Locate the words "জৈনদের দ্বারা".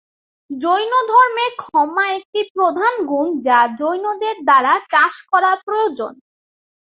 3.79-4.73